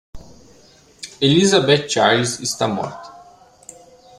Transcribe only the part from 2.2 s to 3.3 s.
está morta.